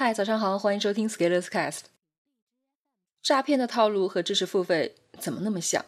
[0.00, 1.80] 嗨，早上好，欢迎收听 Scalers Cast。
[3.20, 5.84] 诈骗的套路和知识付费怎么那么像？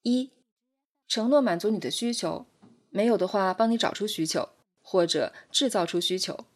[0.00, 0.30] 一，
[1.06, 2.46] 承诺满足你的需求，
[2.88, 4.48] 没有的话帮你找出需求，
[4.80, 6.46] 或者制造出需求。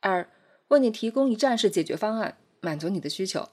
[0.00, 0.30] 二，
[0.68, 3.50] 为你提供一站式解决方案，满足你的需求。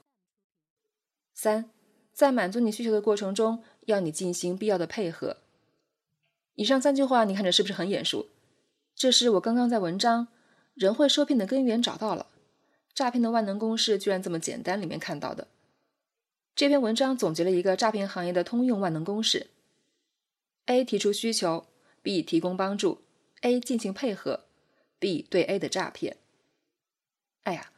[1.33, 1.69] 三，
[2.13, 5.35] 在满足你需求的过程中，要你进行必要的配合。
[6.53, 8.29] 以上三句话，你看着是不是很眼熟？
[8.95, 10.29] 这是我刚刚在文章。
[10.75, 12.27] 人会受骗的根源找到了，
[12.93, 15.47] 诈骗的万能公式居然这么简单，里面看到的。
[16.53, 19.47] 这篇文章总结了一个诈骗行业的通用万能公式
[20.65, 21.65] ：A 提出需求
[22.01, 23.01] ，B 提供帮助
[23.41, 24.41] ，A 进行配合
[24.99, 26.17] ，B 对 A 的诈骗。
[27.43, 27.71] 哎呀，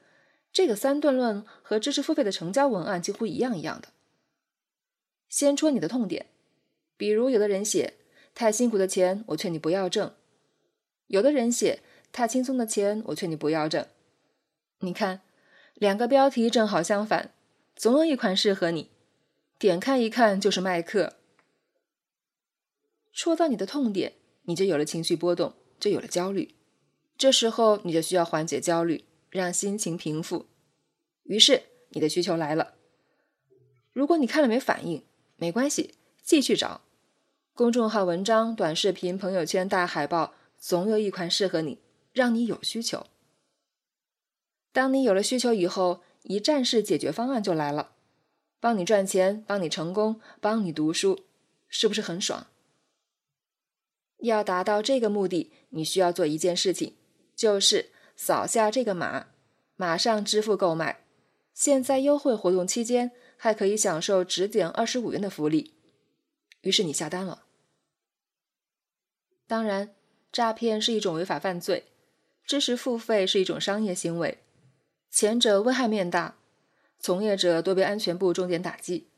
[0.52, 3.90] 这个三段论和知识付费的成交文案几乎一样一样的。
[5.30, 6.26] 先戳你的痛点，
[6.98, 7.94] 比如有的人写
[8.34, 10.14] 太辛苦的钱，我劝你不要挣；
[11.06, 11.84] 有的人写。
[12.18, 13.86] 太轻松的钱，我劝你不要挣。
[14.80, 15.22] 你看，
[15.76, 17.32] 两个标题正好相反，
[17.76, 18.90] 总有一款适合你。
[19.59, 21.18] 点开一看，就是麦克。
[23.14, 24.14] 戳到你的痛点，
[24.46, 26.56] 你就有了情绪波动，就有了焦虑。
[27.20, 30.48] 这时候你就需要缓解焦虑，让心情平复。
[31.26, 32.74] 于是你的需求来了。
[33.94, 35.04] 如果你看了没反应，
[35.36, 35.94] 没关系，
[36.24, 36.81] 继续找。
[37.54, 41.78] 公众号文章、短视频、朋友圈、大海报，总有一款适合你。
[42.18, 43.06] 让你有需求。
[44.72, 47.92] 当你有了需求以后，一站式解决方案就来了，
[48.59, 51.26] 帮你赚钱，帮你成功，帮你读书，
[51.68, 52.48] 是不是很爽？
[54.18, 56.96] 要达到这个目的，你需要做一件事情，
[57.36, 59.28] 就是扫下这个码，
[59.76, 61.04] 马上支付购买。
[61.54, 65.76] 现在优惠活动期间，还可以享受只减二十五元的福利。
[66.62, 67.44] 于是你下单了。
[69.46, 69.94] 当然，
[70.31, 71.86] 诈骗是一种违法犯罪。
[72.48, 74.38] 知识付费是一种商业行为，
[75.12, 76.38] 前者危害面大，
[76.98, 79.09] 从业者多被安全部重点打击；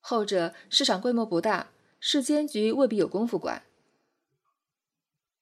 [0.00, 3.64] 后者市场规模不大，市监局未必有功夫管。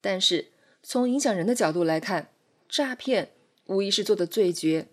[0.01, 0.49] 但是
[0.83, 2.33] 从影响人的角度来看，
[2.69, 3.31] 诈骗
[3.67, 4.89] 无疑是做的最绝，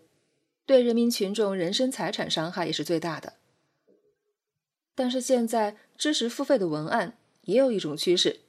[0.68, 3.34] 对人民群众人身财产伤害也是最大的。
[4.94, 8.42] 但是现在知识付费的文案也有一种趋势。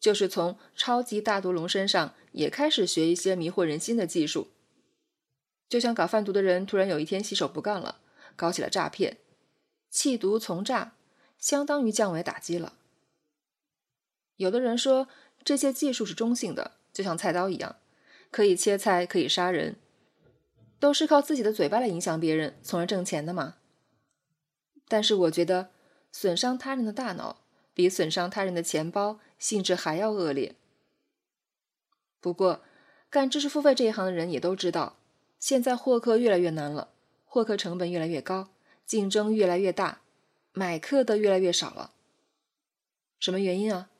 [0.00, 4.48] 就是从超级大毒龙身上也开始学一些迷惑人心的技术，
[5.68, 8.00] 就像搞贩毒的人突然有一天洗手不干了，
[8.36, 9.18] 搞起了诈骗，
[9.90, 10.94] 弃毒从诈，
[11.38, 12.74] 相当于降维打击了。
[14.36, 15.08] 有的人说
[15.44, 17.76] 这些技术是中性的，就像菜刀一样，
[18.30, 19.76] 可以切菜，可以杀人，
[20.78, 23.56] 都是靠自己的嘴巴来影响别人，从而挣钱的嘛。
[24.88, 25.70] 但是我觉得
[26.10, 27.38] 损伤他人的大脑。
[27.74, 30.56] 比损伤他人的钱包性质还要恶劣。
[32.22, 32.62] 不过，
[33.10, 34.96] 干知识付费这一行的人也都知道，
[35.40, 36.92] 现在获客越来越难了，
[37.24, 38.50] 获客成本越来越高，
[38.86, 40.02] 竞争越来越大，
[40.52, 41.90] 买课的越来越少了。
[43.18, 43.90] 什么原因啊？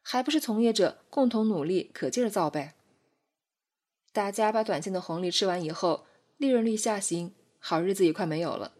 [0.00, 2.74] 还不是从业者共同努力，可劲儿造呗。
[4.10, 6.06] 大家把短线的红利吃完以后，
[6.38, 8.72] 利润率下行，好日子也快没有了。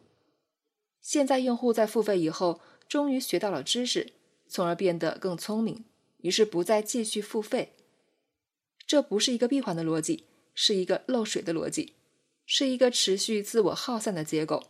[1.03, 4.15] 现在用户在付费以后，终于学到了知识。
[4.49, 5.85] 从而变得更聪明，
[6.23, 7.75] 于是不再继续付费。
[8.91, 11.95] 这不是一个闭环的逻辑，是一个漏水的逻辑，
[12.45, 14.65] 是一个持续自我耗散的结构。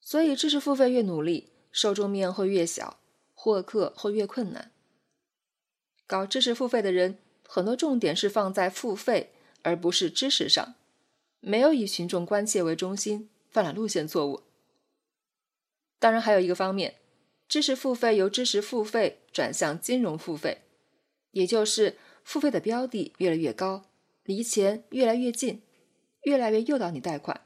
[0.00, 3.00] 所以，知识付费越努力，受众面会越小，
[3.34, 4.70] 获客会越困难。
[6.06, 7.18] 搞知识付费的人，
[7.48, 9.32] 很多重点是放在付费，
[9.62, 10.76] 而不是知识上，
[11.40, 14.44] 没有以群众关切为中心，犯了路线错误。
[15.98, 17.00] 当然，还有一个方面。
[17.48, 20.62] 知识付费由知识付费转向金融付费，
[21.32, 23.84] 也就是付费的标的越来越高，
[24.24, 25.62] 离钱越来越近，
[26.22, 27.42] 越来越诱导你贷款。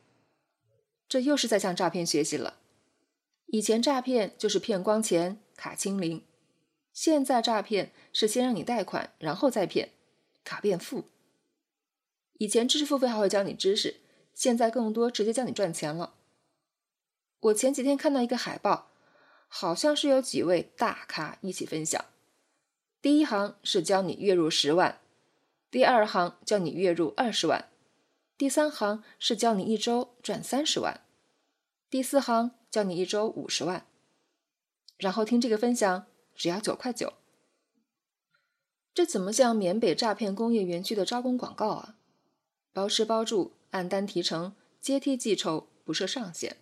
[1.08, 2.58] 这又是在向诈骗学习了。
[3.46, 6.24] 以前诈骗就是骗光钱、卡清零，
[6.92, 9.90] 现在诈骗是先让你贷款，然后再骗，
[10.44, 11.04] 卡变负。
[12.38, 13.96] 以前知识付费还会教你知识，
[14.34, 16.14] 现在更多直接教你赚钱了。
[17.40, 18.90] 我前几天看到一个海报。
[19.48, 22.04] 好像是有几位大咖一起分享。
[23.06, 25.00] 第一行是教你月入十万，
[25.70, 27.68] 第二行教你月入二十万，
[28.36, 31.06] 第三行是教你一周赚三十万，
[31.88, 33.86] 第四行教你一周五十万。
[34.98, 37.12] 然后听这个分享只要九块九，
[38.92, 41.96] 这怎么像缅北诈骗工业园区的招工广告啊？
[42.72, 46.56] 包吃包住，按单提成，阶梯计酬，不设上限。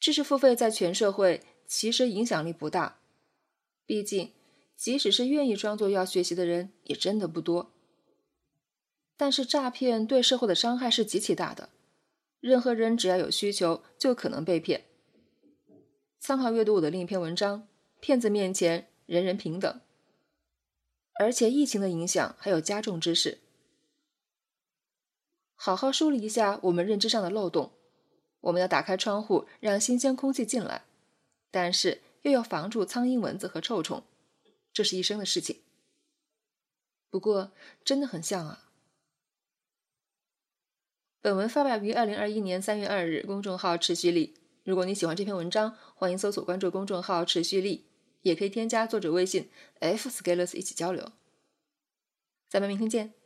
[0.00, 2.98] 知识付费在全社会其实影响力不大，
[3.86, 4.32] 毕竟
[4.76, 7.72] 即使是愿意装作要学习的人也真的不多。
[9.16, 11.68] 但是诈骗对社会的伤害是极其大的，
[12.40, 14.84] 任何人只要有需求就可能被骗。
[16.18, 17.68] 参考阅读我的另一篇文章：
[18.00, 19.80] 骗子面前人人平等。
[21.20, 23.38] 而且疫情的影响还有加重之势。
[25.54, 27.72] 好好梳理一下我们认知上的漏洞。
[28.40, 30.82] 我们要打开窗户，让新鲜空气进来，
[31.52, 34.04] 但是又要防住苍蝇、蚊子和臭虫，
[34.72, 35.60] 这是一生的事情。
[37.10, 37.52] 不过
[37.84, 38.70] 真的很像啊。
[41.20, 44.34] 本文发表于二零二一年三月二日，公众号“持续力”。
[44.64, 47.86] 如果你喜欢这篇文章，欢迎搜索关注公众号“持续力”，
[48.22, 51.12] 也可以添加作者微信 f scalers 一起交流。
[52.48, 53.21] 咱们明天见。